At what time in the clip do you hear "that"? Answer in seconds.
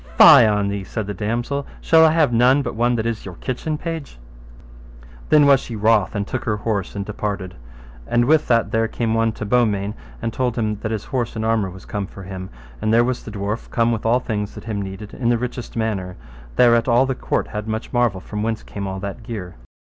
2.95-3.05, 8.47-8.71, 14.55-14.63, 19.01-19.21